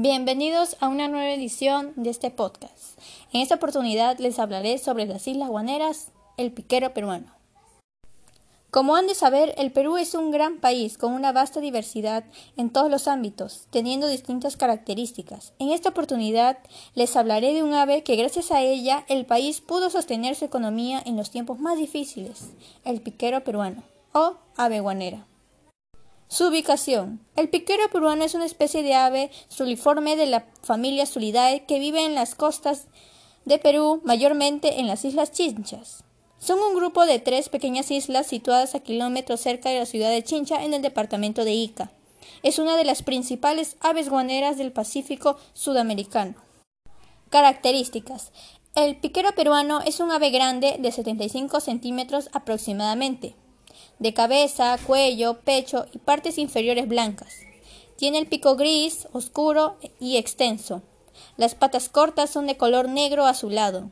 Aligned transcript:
Bienvenidos 0.00 0.76
a 0.78 0.86
una 0.86 1.08
nueva 1.08 1.32
edición 1.32 1.92
de 1.96 2.10
este 2.10 2.30
podcast. 2.30 2.96
En 3.32 3.40
esta 3.40 3.56
oportunidad 3.56 4.16
les 4.20 4.38
hablaré 4.38 4.78
sobre 4.78 5.06
las 5.06 5.26
Islas 5.26 5.48
Guaneras, 5.48 6.12
el 6.36 6.52
piquero 6.52 6.94
peruano. 6.94 7.34
Como 8.70 8.94
han 8.94 9.08
de 9.08 9.16
saber, 9.16 9.56
el 9.58 9.72
Perú 9.72 9.96
es 9.96 10.14
un 10.14 10.30
gran 10.30 10.58
país 10.58 10.98
con 10.98 11.14
una 11.14 11.32
vasta 11.32 11.58
diversidad 11.58 12.22
en 12.56 12.70
todos 12.70 12.88
los 12.88 13.08
ámbitos, 13.08 13.66
teniendo 13.70 14.06
distintas 14.06 14.56
características. 14.56 15.52
En 15.58 15.70
esta 15.70 15.88
oportunidad 15.88 16.58
les 16.94 17.16
hablaré 17.16 17.52
de 17.52 17.64
un 17.64 17.74
ave 17.74 18.04
que 18.04 18.14
gracias 18.14 18.52
a 18.52 18.62
ella 18.62 19.04
el 19.08 19.26
país 19.26 19.60
pudo 19.60 19.90
sostener 19.90 20.36
su 20.36 20.44
economía 20.44 21.02
en 21.04 21.16
los 21.16 21.32
tiempos 21.32 21.58
más 21.58 21.76
difíciles, 21.76 22.50
el 22.84 23.00
piquero 23.00 23.42
peruano 23.42 23.82
o 24.12 24.36
ave 24.56 24.78
guanera. 24.78 25.27
Su 26.28 26.48
ubicación. 26.48 27.20
El 27.36 27.48
piquero 27.48 27.88
peruano 27.90 28.22
es 28.22 28.34
una 28.34 28.44
especie 28.44 28.82
de 28.82 28.94
ave 28.94 29.30
suliforme 29.48 30.14
de 30.14 30.26
la 30.26 30.44
familia 30.62 31.06
Sulidae 31.06 31.64
que 31.64 31.78
vive 31.78 32.04
en 32.04 32.14
las 32.14 32.34
costas 32.34 32.86
de 33.46 33.58
Perú, 33.58 34.02
mayormente 34.04 34.78
en 34.78 34.86
las 34.86 35.06
Islas 35.06 35.32
Chinchas. 35.32 36.04
Son 36.38 36.60
un 36.60 36.74
grupo 36.74 37.06
de 37.06 37.18
tres 37.18 37.48
pequeñas 37.48 37.90
islas 37.90 38.26
situadas 38.26 38.74
a 38.74 38.80
kilómetros 38.80 39.40
cerca 39.40 39.70
de 39.70 39.78
la 39.78 39.86
ciudad 39.86 40.10
de 40.10 40.22
Chincha 40.22 40.62
en 40.62 40.74
el 40.74 40.82
departamento 40.82 41.46
de 41.46 41.52
Ica. 41.52 41.90
Es 42.42 42.58
una 42.58 42.76
de 42.76 42.84
las 42.84 43.02
principales 43.02 43.78
aves 43.80 44.10
guaneras 44.10 44.58
del 44.58 44.70
Pacífico 44.70 45.38
sudamericano. 45.54 46.34
Características. 47.30 48.32
El 48.74 48.96
piquero 48.96 49.32
peruano 49.34 49.80
es 49.80 49.98
un 49.98 50.10
ave 50.10 50.28
grande 50.28 50.76
de 50.78 50.92
75 50.92 51.60
centímetros 51.60 52.28
aproximadamente, 52.34 53.34
de 53.98 54.14
cabeza, 54.14 54.76
cuello, 54.86 55.40
pecho 55.40 55.86
y 55.92 55.98
partes 55.98 56.38
inferiores 56.38 56.88
blancas. 56.88 57.34
Tiene 57.96 58.18
el 58.18 58.26
pico 58.26 58.56
gris, 58.56 59.08
oscuro 59.12 59.76
y 59.98 60.16
extenso. 60.16 60.82
Las 61.36 61.54
patas 61.54 61.88
cortas 61.88 62.30
son 62.30 62.46
de 62.46 62.56
color 62.56 62.88
negro 62.88 63.26
azulado. 63.26 63.90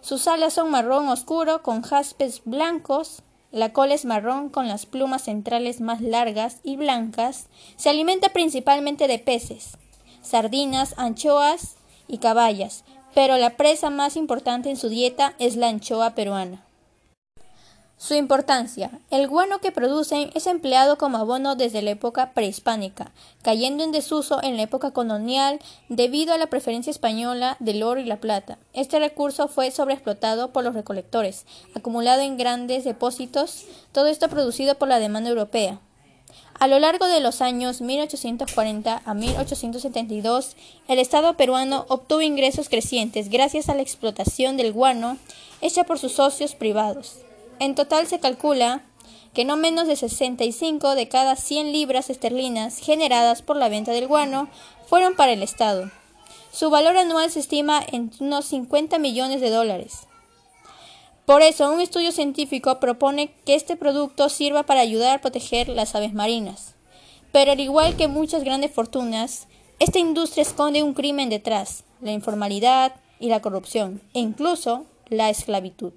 Sus 0.00 0.26
alas 0.26 0.54
son 0.54 0.70
marrón 0.70 1.08
oscuro 1.08 1.62
con 1.62 1.82
jaspes 1.82 2.42
blancos, 2.44 3.22
la 3.50 3.72
cola 3.72 3.94
es 3.94 4.04
marrón 4.04 4.50
con 4.50 4.68
las 4.68 4.84
plumas 4.84 5.22
centrales 5.22 5.80
más 5.80 6.00
largas 6.02 6.60
y 6.62 6.76
blancas. 6.76 7.46
Se 7.76 7.88
alimenta 7.88 8.28
principalmente 8.30 9.08
de 9.08 9.18
peces, 9.18 9.78
sardinas, 10.20 10.94
anchoas 10.98 11.76
y 12.08 12.18
caballas, 12.18 12.84
pero 13.14 13.38
la 13.38 13.56
presa 13.56 13.88
más 13.88 14.16
importante 14.16 14.68
en 14.68 14.76
su 14.76 14.88
dieta 14.88 15.34
es 15.38 15.56
la 15.56 15.68
anchoa 15.68 16.14
peruana. 16.14 16.67
Su 18.00 18.14
importancia. 18.14 18.92
El 19.10 19.26
guano 19.26 19.58
que 19.58 19.72
producen 19.72 20.30
es 20.36 20.46
empleado 20.46 20.98
como 20.98 21.18
abono 21.18 21.56
desde 21.56 21.82
la 21.82 21.90
época 21.90 22.32
prehispánica, 22.32 23.10
cayendo 23.42 23.82
en 23.82 23.90
desuso 23.90 24.40
en 24.40 24.56
la 24.56 24.62
época 24.62 24.92
colonial 24.92 25.58
debido 25.88 26.32
a 26.32 26.38
la 26.38 26.46
preferencia 26.46 26.92
española 26.92 27.56
del 27.58 27.82
oro 27.82 27.98
y 27.98 28.04
la 28.04 28.20
plata. 28.20 28.56
Este 28.72 29.00
recurso 29.00 29.48
fue 29.48 29.72
sobreexplotado 29.72 30.52
por 30.52 30.62
los 30.62 30.74
recolectores, 30.74 31.44
acumulado 31.74 32.22
en 32.22 32.36
grandes 32.36 32.84
depósitos, 32.84 33.64
todo 33.90 34.06
esto 34.06 34.28
producido 34.28 34.76
por 34.76 34.86
la 34.86 35.00
demanda 35.00 35.30
europea. 35.30 35.80
A 36.60 36.68
lo 36.68 36.78
largo 36.78 37.06
de 37.06 37.18
los 37.18 37.40
años 37.40 37.80
1840 37.80 39.02
a 39.04 39.14
1872, 39.14 40.56
el 40.86 41.00
Estado 41.00 41.36
peruano 41.36 41.84
obtuvo 41.88 42.22
ingresos 42.22 42.68
crecientes 42.68 43.28
gracias 43.28 43.68
a 43.68 43.74
la 43.74 43.82
explotación 43.82 44.56
del 44.56 44.72
guano 44.72 45.18
hecha 45.60 45.82
por 45.82 45.98
sus 45.98 46.12
socios 46.12 46.54
privados. 46.54 47.18
En 47.60 47.74
total 47.74 48.06
se 48.06 48.20
calcula 48.20 48.84
que 49.34 49.44
no 49.44 49.56
menos 49.56 49.86
de 49.86 49.96
65 49.96 50.94
de 50.94 51.08
cada 51.08 51.36
100 51.36 51.72
libras 51.72 52.10
esterlinas 52.10 52.78
generadas 52.78 53.42
por 53.42 53.56
la 53.56 53.68
venta 53.68 53.92
del 53.92 54.06
guano 54.06 54.48
fueron 54.86 55.14
para 55.14 55.32
el 55.32 55.42
Estado. 55.42 55.90
Su 56.52 56.70
valor 56.70 56.96
anual 56.96 57.30
se 57.30 57.40
estima 57.40 57.82
en 57.92 58.10
unos 58.20 58.46
50 58.46 58.98
millones 58.98 59.40
de 59.40 59.50
dólares. 59.50 60.06
Por 61.26 61.42
eso, 61.42 61.70
un 61.70 61.80
estudio 61.80 62.10
científico 62.10 62.80
propone 62.80 63.34
que 63.44 63.54
este 63.54 63.76
producto 63.76 64.28
sirva 64.28 64.62
para 64.62 64.80
ayudar 64.80 65.16
a 65.16 65.20
proteger 65.20 65.68
las 65.68 65.94
aves 65.94 66.14
marinas. 66.14 66.74
Pero 67.32 67.52
al 67.52 67.60
igual 67.60 67.96
que 67.96 68.08
muchas 68.08 68.44
grandes 68.44 68.72
fortunas, 68.72 69.46
esta 69.78 69.98
industria 69.98 70.42
esconde 70.42 70.82
un 70.82 70.94
crimen 70.94 71.28
detrás, 71.28 71.84
la 72.00 72.12
informalidad 72.12 72.94
y 73.20 73.28
la 73.28 73.42
corrupción, 73.42 74.00
e 74.14 74.20
incluso 74.20 74.86
la 75.10 75.28
esclavitud. 75.28 75.92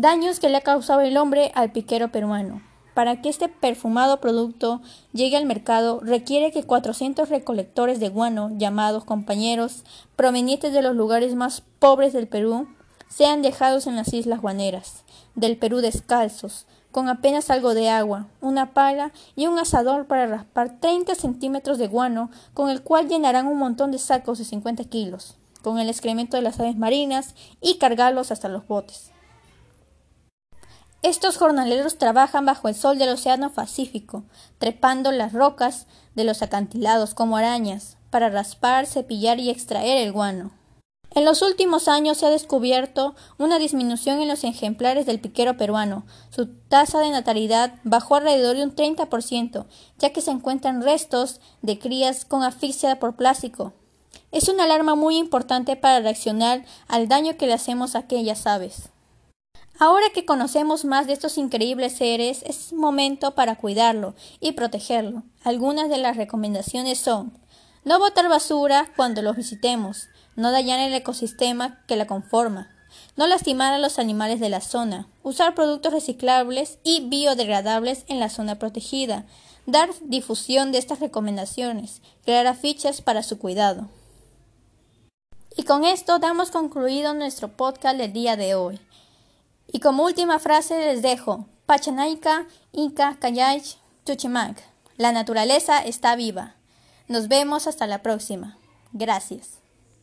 Daños 0.00 0.40
que 0.40 0.48
le 0.48 0.56
ha 0.56 0.62
causado 0.62 1.02
el 1.02 1.18
hombre 1.18 1.52
al 1.54 1.72
piquero 1.72 2.10
peruano. 2.10 2.62
Para 2.94 3.20
que 3.20 3.28
este 3.28 3.50
perfumado 3.50 4.18
producto 4.18 4.80
llegue 5.12 5.36
al 5.36 5.44
mercado 5.44 6.00
requiere 6.00 6.52
que 6.52 6.62
400 6.62 7.28
recolectores 7.28 8.00
de 8.00 8.08
guano, 8.08 8.50
llamados 8.56 9.04
compañeros, 9.04 9.84
provenientes 10.16 10.72
de 10.72 10.80
los 10.80 10.96
lugares 10.96 11.34
más 11.34 11.62
pobres 11.78 12.14
del 12.14 12.28
Perú, 12.28 12.66
sean 13.08 13.42
dejados 13.42 13.86
en 13.86 13.94
las 13.94 14.14
islas 14.14 14.40
guaneras, 14.40 15.04
del 15.34 15.58
Perú 15.58 15.82
descalzos, 15.82 16.64
con 16.92 17.10
apenas 17.10 17.50
algo 17.50 17.74
de 17.74 17.90
agua, 17.90 18.26
una 18.40 18.72
pala 18.72 19.12
y 19.36 19.48
un 19.48 19.58
asador 19.58 20.06
para 20.06 20.26
raspar 20.26 20.80
30 20.80 21.14
centímetros 21.14 21.76
de 21.76 21.88
guano, 21.88 22.30
con 22.54 22.70
el 22.70 22.82
cual 22.82 23.06
llenarán 23.06 23.46
un 23.46 23.58
montón 23.58 23.90
de 23.90 23.98
sacos 23.98 24.38
de 24.38 24.46
50 24.46 24.82
kilos, 24.84 25.36
con 25.60 25.78
el 25.78 25.90
excremento 25.90 26.38
de 26.38 26.42
las 26.42 26.58
aves 26.58 26.78
marinas 26.78 27.34
y 27.60 27.76
cargarlos 27.76 28.30
hasta 28.30 28.48
los 28.48 28.66
botes. 28.66 29.12
Estos 31.02 31.38
jornaleros 31.38 31.96
trabajan 31.96 32.44
bajo 32.44 32.68
el 32.68 32.74
sol 32.74 32.98
del 32.98 33.08
Océano 33.08 33.50
Pacífico, 33.54 34.24
trepando 34.58 35.10
las 35.12 35.32
rocas 35.32 35.86
de 36.14 36.24
los 36.24 36.42
acantilados 36.42 37.14
como 37.14 37.38
arañas, 37.38 37.96
para 38.10 38.28
raspar, 38.28 38.86
cepillar 38.86 39.40
y 39.40 39.48
extraer 39.48 40.06
el 40.06 40.12
guano. 40.12 40.50
En 41.14 41.24
los 41.24 41.40
últimos 41.40 41.88
años 41.88 42.18
se 42.18 42.26
ha 42.26 42.30
descubierto 42.30 43.14
una 43.38 43.58
disminución 43.58 44.20
en 44.20 44.28
los 44.28 44.44
ejemplares 44.44 45.06
del 45.06 45.20
piquero 45.20 45.56
peruano. 45.56 46.04
Su 46.28 46.46
tasa 46.46 47.00
de 47.00 47.08
natalidad 47.08 47.74
bajó 47.82 48.16
alrededor 48.16 48.56
de 48.56 48.64
un 48.64 48.76
30%, 48.76 49.64
ya 49.98 50.12
que 50.12 50.20
se 50.20 50.30
encuentran 50.30 50.82
restos 50.82 51.40
de 51.62 51.78
crías 51.78 52.26
con 52.26 52.42
asfixia 52.42 53.00
por 53.00 53.16
plástico. 53.16 53.72
Es 54.32 54.48
una 54.48 54.64
alarma 54.64 54.96
muy 54.96 55.16
importante 55.16 55.76
para 55.76 56.00
reaccionar 56.00 56.64
al 56.88 57.08
daño 57.08 57.38
que 57.38 57.46
le 57.46 57.54
hacemos 57.54 57.96
a 57.96 58.00
aquellas 58.00 58.46
aves. 58.46 58.90
Ahora 59.82 60.10
que 60.12 60.26
conocemos 60.26 60.84
más 60.84 61.06
de 61.06 61.14
estos 61.14 61.38
increíbles 61.38 61.94
seres, 61.94 62.42
es 62.42 62.74
momento 62.74 63.34
para 63.34 63.56
cuidarlo 63.56 64.14
y 64.38 64.52
protegerlo. 64.52 65.22
Algunas 65.42 65.88
de 65.88 65.96
las 65.96 66.18
recomendaciones 66.18 66.98
son 66.98 67.32
no 67.84 67.98
botar 67.98 68.28
basura 68.28 68.92
cuando 68.94 69.22
los 69.22 69.36
visitemos, 69.36 70.08
no 70.36 70.50
dañar 70.52 70.80
el 70.80 70.92
ecosistema 70.92 71.82
que 71.86 71.96
la 71.96 72.06
conforma, 72.06 72.68
no 73.16 73.26
lastimar 73.26 73.72
a 73.72 73.78
los 73.78 73.98
animales 73.98 74.38
de 74.38 74.50
la 74.50 74.60
zona, 74.60 75.08
usar 75.22 75.54
productos 75.54 75.94
reciclables 75.94 76.78
y 76.84 77.08
biodegradables 77.08 78.04
en 78.08 78.20
la 78.20 78.28
zona 78.28 78.58
protegida, 78.58 79.24
dar 79.64 79.88
difusión 80.02 80.72
de 80.72 80.78
estas 80.78 81.00
recomendaciones, 81.00 82.02
crear 82.26 82.46
afiches 82.46 83.00
para 83.00 83.22
su 83.22 83.38
cuidado. 83.38 83.88
Y 85.56 85.62
con 85.62 85.86
esto 85.86 86.18
damos 86.18 86.50
concluido 86.50 87.14
nuestro 87.14 87.48
podcast 87.48 87.96
del 87.96 88.12
día 88.12 88.36
de 88.36 88.54
hoy. 88.54 88.78
Y 89.72 89.80
como 89.80 90.04
última 90.04 90.38
frase 90.38 90.78
les 90.78 91.02
dejo, 91.02 91.46
Pachanaika, 91.66 92.46
Inca, 92.72 93.16
Kayach, 93.20 93.76
Chuchimac. 94.04 94.60
La 94.96 95.12
naturaleza 95.12 95.78
está 95.78 96.16
viva. 96.16 96.54
Nos 97.06 97.28
vemos 97.28 97.66
hasta 97.66 97.86
la 97.86 98.02
próxima. 98.02 98.58
Gracias. 98.92 99.59